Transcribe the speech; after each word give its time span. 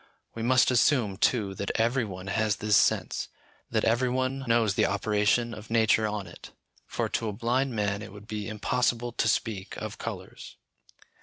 We 0.33 0.41
must 0.41 0.71
assume, 0.71 1.17
too, 1.17 1.53
that 1.53 1.69
every 1.75 2.05
one 2.05 2.25
has 2.25 2.55
this 2.55 2.75
sense, 2.75 3.27
that 3.69 3.85
every 3.85 4.09
one 4.09 4.43
knows 4.47 4.73
the 4.73 4.87
operation 4.87 5.53
of 5.53 5.69
nature 5.69 6.07
on 6.07 6.25
it, 6.25 6.49
for 6.87 7.07
to 7.09 7.27
a 7.29 7.33
blind 7.33 7.75
man 7.75 8.01
it 8.01 8.11
would 8.11 8.25
be 8.27 8.49
impossible 8.49 9.11
to 9.11 9.27
speak 9.27 9.77
of 9.77 9.99
colours. 9.99 10.55